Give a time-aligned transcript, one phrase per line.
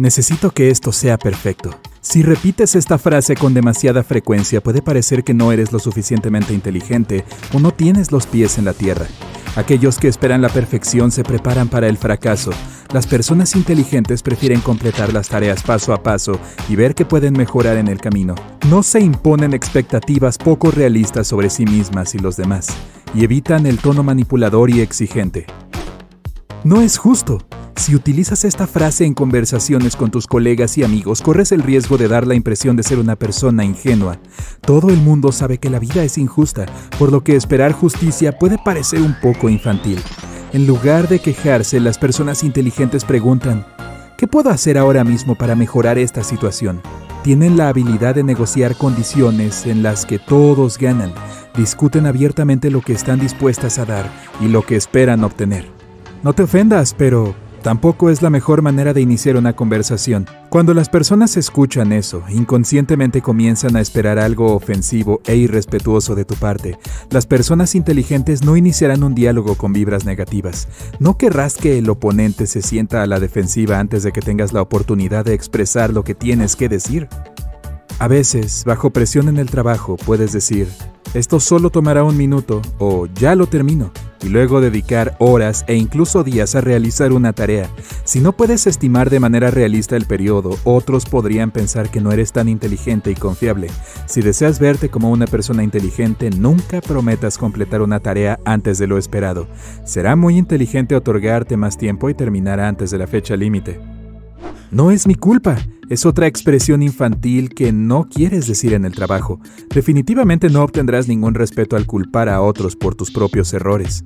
[0.00, 1.78] Necesito que esto sea perfecto.
[2.00, 7.26] Si repites esta frase con demasiada frecuencia puede parecer que no eres lo suficientemente inteligente
[7.52, 9.04] o no tienes los pies en la tierra.
[9.56, 12.50] Aquellos que esperan la perfección se preparan para el fracaso.
[12.94, 16.40] Las personas inteligentes prefieren completar las tareas paso a paso
[16.70, 18.36] y ver que pueden mejorar en el camino.
[18.70, 22.68] No se imponen expectativas poco realistas sobre sí mismas y los demás,
[23.14, 25.44] y evitan el tono manipulador y exigente.
[26.64, 27.46] No es justo.
[27.80, 32.08] Si utilizas esta frase en conversaciones con tus colegas y amigos, corres el riesgo de
[32.08, 34.20] dar la impresión de ser una persona ingenua.
[34.60, 36.66] Todo el mundo sabe que la vida es injusta,
[36.98, 39.98] por lo que esperar justicia puede parecer un poco infantil.
[40.52, 43.66] En lugar de quejarse, las personas inteligentes preguntan,
[44.18, 46.82] ¿qué puedo hacer ahora mismo para mejorar esta situación?
[47.24, 51.14] Tienen la habilidad de negociar condiciones en las que todos ganan,
[51.56, 55.66] discuten abiertamente lo que están dispuestas a dar y lo que esperan obtener.
[56.22, 60.26] No te ofendas, pero Tampoco es la mejor manera de iniciar una conversación.
[60.48, 66.36] Cuando las personas escuchan eso, inconscientemente comienzan a esperar algo ofensivo e irrespetuoso de tu
[66.36, 66.78] parte.
[67.10, 70.68] Las personas inteligentes no iniciarán un diálogo con vibras negativas.
[71.00, 74.62] No querrás que el oponente se sienta a la defensiva antes de que tengas la
[74.62, 77.08] oportunidad de expresar lo que tienes que decir.
[77.98, 80.68] A veces, bajo presión en el trabajo, puedes decir,
[81.12, 83.92] esto solo tomará un minuto o ya lo termino
[84.22, 87.68] y luego dedicar horas e incluso días a realizar una tarea.
[88.04, 92.32] Si no puedes estimar de manera realista el periodo, otros podrían pensar que no eres
[92.32, 93.68] tan inteligente y confiable.
[94.06, 98.98] Si deseas verte como una persona inteligente, nunca prometas completar una tarea antes de lo
[98.98, 99.46] esperado.
[99.84, 103.80] Será muy inteligente otorgarte más tiempo y terminar antes de la fecha límite.
[104.70, 105.56] No es mi culpa.
[105.90, 109.40] Es otra expresión infantil que no quieres decir en el trabajo.
[109.74, 114.04] Definitivamente no obtendrás ningún respeto al culpar a otros por tus propios errores.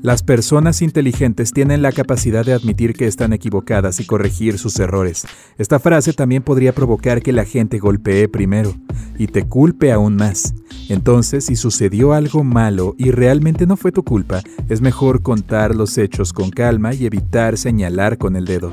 [0.00, 5.26] Las personas inteligentes tienen la capacidad de admitir que están equivocadas y corregir sus errores.
[5.58, 8.74] Esta frase también podría provocar que la gente golpee primero
[9.18, 10.54] y te culpe aún más.
[10.88, 15.98] Entonces, si sucedió algo malo y realmente no fue tu culpa, es mejor contar los
[15.98, 18.70] hechos con calma y evitar señalar con el dedo.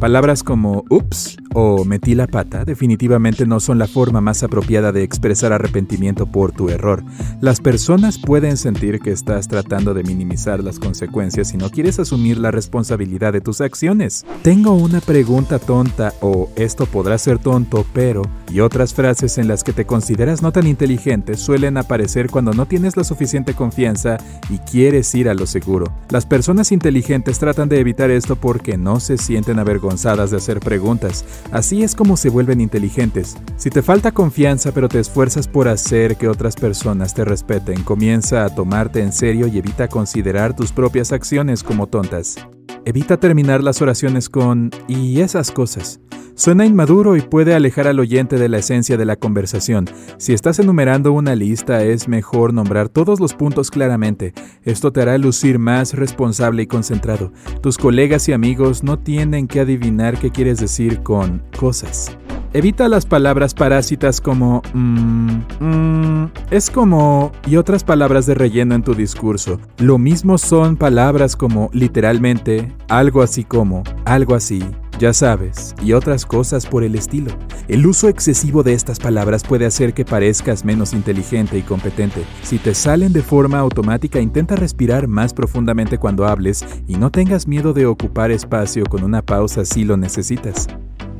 [0.00, 5.02] Palabras como ups o metí la pata definitivamente no son la forma más apropiada de
[5.02, 7.02] expresar arrepentimiento por tu error.
[7.40, 12.38] Las personas pueden sentir que estás tratando de minimizar las consecuencias y no quieres asumir
[12.38, 14.26] la responsabilidad de tus acciones.
[14.42, 19.64] Tengo una pregunta tonta o esto podrá ser tonto, pero y otras frases en las
[19.64, 24.58] que te consideras no tan inteligente suelen aparecer cuando no tienes la suficiente confianza y
[24.58, 25.92] quieres ir a lo seguro.
[26.10, 31.24] Las personas inteligentes tratan de evitar esto porque no se sienten avergonzadas de hacer preguntas
[31.50, 33.36] Así es como se vuelven inteligentes.
[33.56, 38.44] Si te falta confianza pero te esfuerzas por hacer que otras personas te respeten, comienza
[38.44, 42.36] a tomarte en serio y evita considerar tus propias acciones como tontas.
[42.86, 46.00] Evita terminar las oraciones con y esas cosas.
[46.34, 49.86] Suena inmaduro y puede alejar al oyente de la esencia de la conversación.
[50.18, 54.34] Si estás enumerando una lista, es mejor nombrar todos los puntos claramente.
[54.64, 57.32] Esto te hará lucir más responsable y concentrado.
[57.62, 62.18] Tus colegas y amigos no tienen que adivinar qué quieres decir con cosas.
[62.54, 68.84] Evita las palabras parásitas como mmm, mmm, es como y otras palabras de relleno en
[68.84, 69.58] tu discurso.
[69.78, 74.62] Lo mismo son palabras como literalmente, algo así como, algo así,
[75.00, 77.32] ya sabes, y otras cosas por el estilo.
[77.66, 82.22] El uso excesivo de estas palabras puede hacer que parezcas menos inteligente y competente.
[82.44, 87.48] Si te salen de forma automática, intenta respirar más profundamente cuando hables y no tengas
[87.48, 90.68] miedo de ocupar espacio con una pausa si lo necesitas.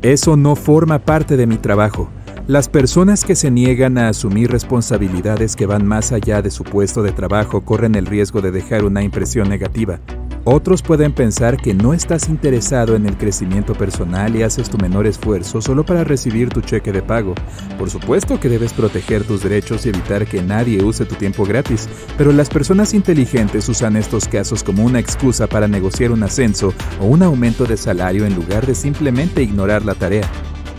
[0.04, 2.10] Eso no forma parte de mi trabajo.
[2.46, 7.02] Las personas que se niegan a asumir responsabilidades que van más allá de su puesto
[7.02, 10.00] de trabajo corren el riesgo de dejar una impresión negativa.
[10.46, 15.06] Otros pueden pensar que no estás interesado en el crecimiento personal y haces tu menor
[15.06, 17.34] esfuerzo solo para recibir tu cheque de pago.
[17.78, 21.88] Por supuesto que debes proteger tus derechos y evitar que nadie use tu tiempo gratis,
[22.18, 27.06] pero las personas inteligentes usan estos casos como una excusa para negociar un ascenso o
[27.06, 30.28] un aumento de salario en lugar de simplemente ignorar la tarea.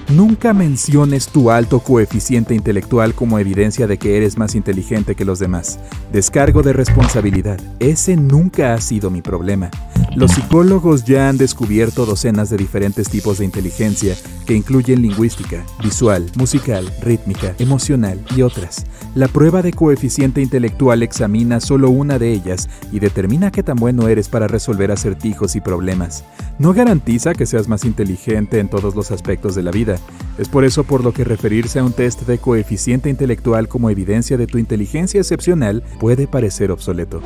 [0.09, 5.39] Nunca menciones tu alto coeficiente intelectual como evidencia de que eres más inteligente que los
[5.39, 5.79] demás.
[6.13, 7.59] Descargo de responsabilidad.
[7.79, 9.71] Ese nunca ha sido mi problema.
[10.15, 14.15] Los psicólogos ya han descubierto docenas de diferentes tipos de inteligencia
[14.45, 18.85] que incluyen lingüística, visual, musical, rítmica, emocional y otras.
[19.13, 24.07] La prueba de coeficiente intelectual examina solo una de ellas y determina qué tan bueno
[24.07, 26.23] eres para resolver acertijos y problemas.
[26.59, 29.97] No garantiza que seas más inteligente en todos los aspectos de la vida.
[30.38, 34.38] Es por eso por lo que referirse a un test de coeficiente intelectual como evidencia
[34.38, 37.21] de tu inteligencia excepcional puede parecer obsoleto.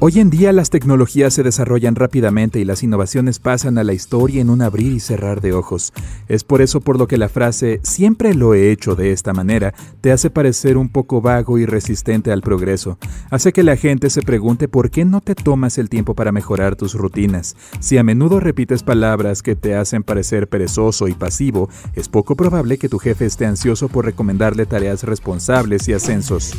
[0.00, 4.40] Hoy en día las tecnologías se desarrollan rápidamente y las innovaciones pasan a la historia
[4.40, 5.92] en un abrir y cerrar de ojos.
[6.28, 9.74] Es por eso por lo que la frase siempre lo he hecho de esta manera
[10.00, 12.96] te hace parecer un poco vago y resistente al progreso.
[13.30, 16.76] Hace que la gente se pregunte por qué no te tomas el tiempo para mejorar
[16.76, 17.56] tus rutinas.
[17.80, 22.78] Si a menudo repites palabras que te hacen parecer perezoso y pasivo, es poco probable
[22.78, 26.54] que tu jefe esté ansioso por recomendarle tareas responsables y ascensos.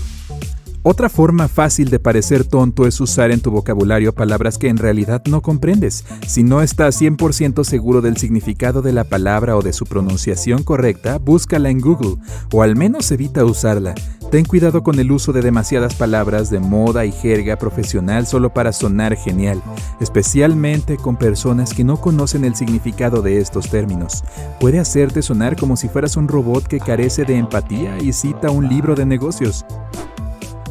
[0.82, 5.22] Otra forma fácil de parecer tonto es usar en tu vocabulario palabras que en realidad
[5.30, 6.06] no comprendes.
[6.26, 11.18] Si no estás 100% seguro del significado de la palabra o de su pronunciación correcta,
[11.18, 12.16] búscala en Google
[12.54, 13.94] o al menos evita usarla.
[14.32, 18.72] Ten cuidado con el uso de demasiadas palabras de moda y jerga profesional solo para
[18.72, 19.62] sonar genial,
[20.00, 24.24] especialmente con personas que no conocen el significado de estos términos.
[24.62, 28.70] Puede hacerte sonar como si fueras un robot que carece de empatía y cita un
[28.70, 29.66] libro de negocios.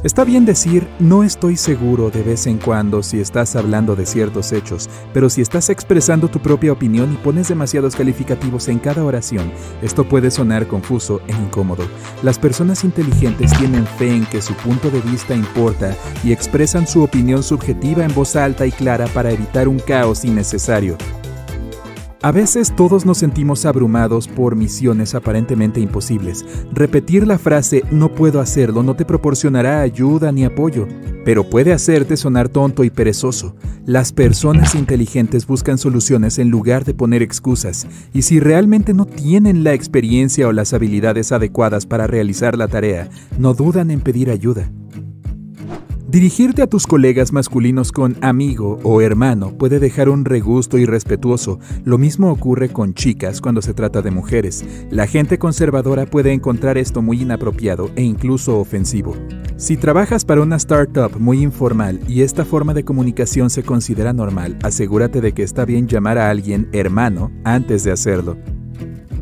[0.05, 4.53] Está bien decir no estoy seguro de vez en cuando si estás hablando de ciertos
[4.53, 9.51] hechos, pero si estás expresando tu propia opinión y pones demasiados calificativos en cada oración,
[9.83, 11.83] esto puede sonar confuso e incómodo.
[12.23, 17.03] Las personas inteligentes tienen fe en que su punto de vista importa y expresan su
[17.03, 20.97] opinión subjetiva en voz alta y clara para evitar un caos innecesario.
[22.21, 26.45] A veces todos nos sentimos abrumados por misiones aparentemente imposibles.
[26.73, 30.89] Repetir la frase no puedo hacerlo no te proporcionará ayuda ni apoyo,
[31.25, 33.55] pero puede hacerte sonar tonto y perezoso.
[33.87, 39.63] Las personas inteligentes buscan soluciones en lugar de poner excusas, y si realmente no tienen
[39.63, 44.69] la experiencia o las habilidades adecuadas para realizar la tarea, no dudan en pedir ayuda.
[46.09, 51.59] Dirigirte a tus colegas masculinos con amigo o hermano puede dejar un regusto irrespetuoso.
[51.85, 54.65] Lo mismo ocurre con chicas cuando se trata de mujeres.
[54.91, 59.15] La gente conservadora puede encontrar esto muy inapropiado e incluso ofensivo.
[59.59, 64.59] Si trabajas para una startup muy informal y esta forma de comunicación se considera normal,
[64.63, 68.39] asegúrate de que está bien llamar a alguien hermano antes de hacerlo.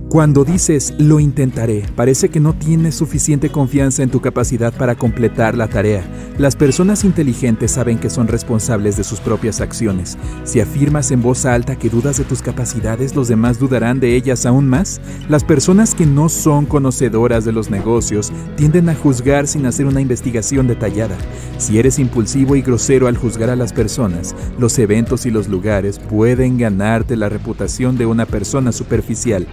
[0.08, 5.56] Cuando dices lo intentaré, parece que no tienes suficiente confianza en tu capacidad para completar
[5.56, 6.04] la tarea.
[6.38, 10.16] Las personas inteligentes saben que son responsables de sus propias acciones.
[10.44, 14.46] Si afirmas en voz alta que dudas de tus capacidades, los demás dudarán de ellas
[14.46, 15.00] aún más.
[15.28, 20.00] Las personas que no son conocedoras de los negocios tienden a juzgar sin hacer una
[20.00, 21.16] investigación detallada.
[21.58, 25.98] Si eres impulsivo y grosero al juzgar a las personas, los eventos y los lugares
[25.98, 29.48] pueden ganarte la reputación de una persona superficial.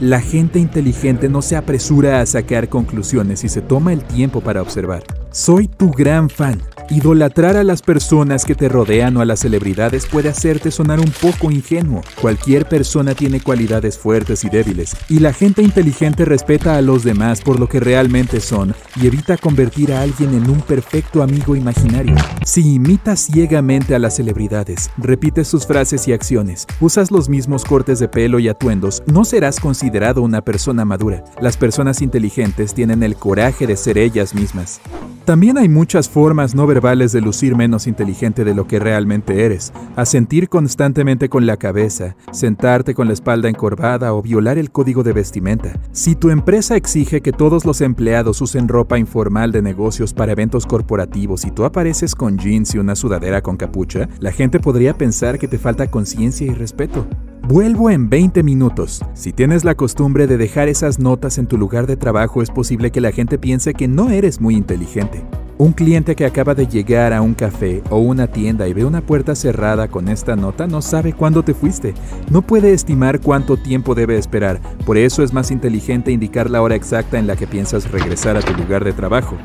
[0.00, 4.60] La gente inteligente no se apresura a sacar conclusiones y se toma el tiempo para
[4.60, 5.02] observar.
[5.30, 6.60] Soy tu gran fan.
[6.88, 11.10] Idolatrar a las personas que te rodean o a las celebridades puede hacerte sonar un
[11.20, 12.02] poco ingenuo.
[12.20, 17.40] Cualquier persona tiene cualidades fuertes y débiles, y la gente inteligente respeta a los demás
[17.40, 22.14] por lo que realmente son y evita convertir a alguien en un perfecto amigo imaginario.
[22.44, 27.98] Si imitas ciegamente a las celebridades, repites sus frases y acciones, usas los mismos cortes
[27.98, 31.24] de pelo y atuendos, no serás considerado una persona madura.
[31.40, 34.80] Las personas inteligentes tienen el coraje de ser ellas mismas.
[35.26, 39.72] También hay muchas formas no verbales de lucir menos inteligente de lo que realmente eres.
[39.96, 45.12] Asentir constantemente con la cabeza, sentarte con la espalda encorvada o violar el código de
[45.12, 45.80] vestimenta.
[45.90, 50.64] Si tu empresa exige que todos los empleados usen ropa informal de negocios para eventos
[50.64, 55.40] corporativos y tú apareces con jeans y una sudadera con capucha, la gente podría pensar
[55.40, 57.04] que te falta conciencia y respeto.
[57.48, 59.04] Vuelvo en 20 minutos.
[59.14, 62.90] Si tienes la costumbre de dejar esas notas en tu lugar de trabajo, es posible
[62.90, 65.22] que la gente piense que no eres muy inteligente.
[65.56, 69.00] Un cliente que acaba de llegar a un café o una tienda y ve una
[69.00, 71.94] puerta cerrada con esta nota no sabe cuándo te fuiste.
[72.32, 74.60] No puede estimar cuánto tiempo debe esperar.
[74.84, 78.42] Por eso es más inteligente indicar la hora exacta en la que piensas regresar a
[78.42, 79.36] tu lugar de trabajo.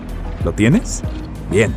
[0.44, 1.04] ¿Lo tienes?
[1.52, 1.72] Bien.